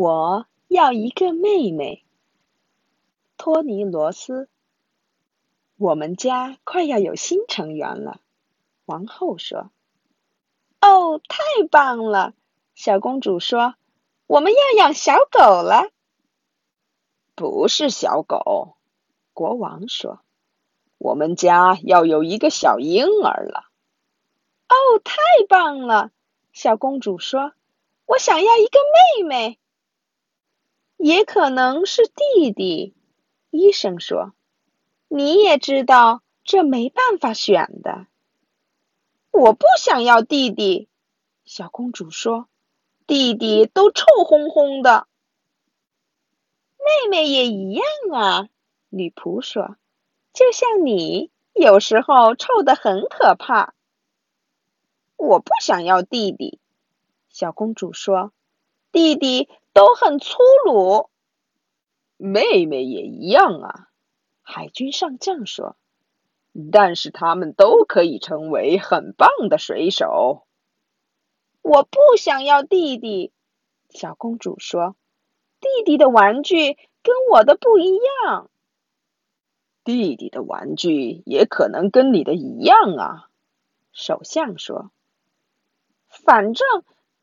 [0.00, 2.02] 我要一个妹妹，
[3.36, 4.48] 托尼罗斯。
[5.76, 8.18] 我们家快要有新成员了，
[8.86, 9.70] 王后说。
[10.80, 12.32] 哦，太棒了！
[12.74, 13.74] 小公主说
[14.26, 15.90] ：“我们要养小狗了。”
[17.36, 18.76] 不是小狗，
[19.34, 20.20] 国王说
[20.96, 23.64] ：“我们家要有一个小婴儿了。”
[24.66, 26.10] 哦，太棒了！
[26.54, 27.52] 小公主说
[28.06, 28.78] ：“我想要一个
[29.18, 29.58] 妹妹。”
[31.02, 32.94] 也可能是弟弟，
[33.48, 34.34] 医生说。
[35.08, 38.06] 你也知道，这没办法选的。
[39.30, 40.88] 我不想要弟弟，
[41.46, 42.48] 小公主说。
[43.06, 45.08] 弟弟都臭烘烘的。
[46.76, 48.48] 妹妹也一样啊，
[48.90, 49.76] 女仆说。
[50.34, 53.72] 就像你，有时候臭得很可怕。
[55.16, 56.60] 我不想要弟弟，
[57.30, 58.34] 小公主说。
[58.92, 59.48] 弟弟。
[59.72, 61.10] 都很粗鲁，
[62.16, 63.88] 妹妹也一样啊。
[64.42, 65.76] 海军上将说
[66.72, 70.44] ：“但是他们都可以成为很棒的水手。”
[71.62, 73.32] 我不想要弟弟，
[73.90, 74.96] 小公主说
[75.62, 78.50] ：“弟弟的玩具跟我的不一样。”
[79.84, 83.30] 弟弟的玩具也可能跟你的一样啊，
[83.92, 84.90] 首相说。
[86.08, 86.66] 反正，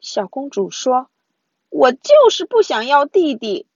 [0.00, 1.08] 小公主说。
[1.72, 3.66] 我就是不想要弟弟。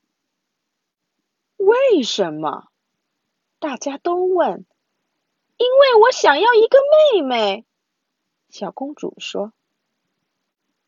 [1.57, 2.67] 为什么？
[3.57, 4.67] 大家都问。
[5.57, 6.77] 因为我想要一个
[7.13, 7.65] 妹妹。
[8.49, 9.51] 小公主说。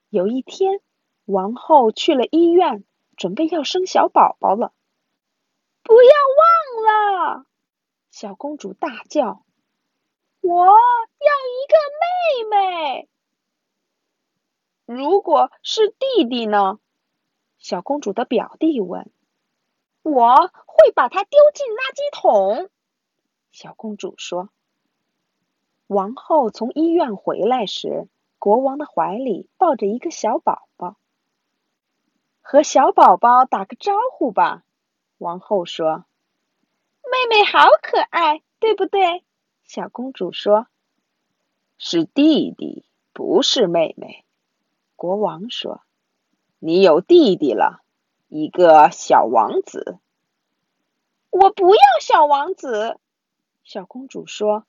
[0.09, 0.81] 有一天，
[1.25, 2.85] 王后去了医院，
[3.17, 4.71] 准备要生小宝宝了。
[5.81, 7.45] 不要忘了！
[8.11, 9.43] 小公主大叫
[10.41, 13.09] ：“我要一个妹妹。”
[14.85, 16.79] 如果是弟弟呢？
[17.69, 19.11] 小公主的表弟问
[20.01, 22.67] ：“我会把它丢进垃圾桶。”
[23.53, 24.49] 小公主说。
[25.85, 28.07] 王后从医院回来时，
[28.39, 30.97] 国王的怀里抱着一个小宝宝。
[32.41, 34.63] 和小宝宝打个招呼吧，
[35.19, 36.05] 王后说。
[37.05, 39.23] “妹妹好可爱，对不对？”
[39.63, 40.65] 小公主说。
[41.77, 44.25] “是弟弟，不是妹妹。”
[44.97, 45.83] 国王说。
[46.61, 47.81] 你有弟弟了，
[48.27, 49.97] 一个小王子。
[51.29, 52.99] 我不要小王子，
[53.63, 54.65] 小公主说：“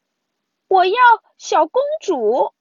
[0.69, 0.95] 我要
[1.37, 2.53] 小公主。”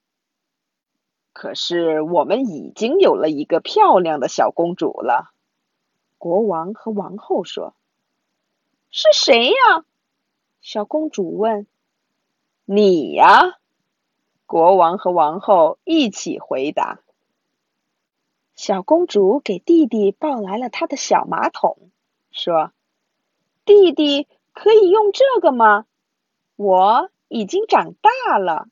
[1.32, 5.32] 可是我们已经有了一个漂亮的小公主了，
[6.18, 7.76] 国王和王后说
[8.90, 9.86] ：“是谁呀？”
[10.60, 11.68] 小公主问。
[12.66, 13.60] “你呀！”
[14.48, 17.00] 国王和王后一起回答。
[18.62, 21.78] 小公主给弟弟抱来了她的小马桶，
[22.30, 22.74] 说
[23.64, 25.86] ：“弟弟可以用这个吗？
[26.58, 28.68] 我已经长大了。”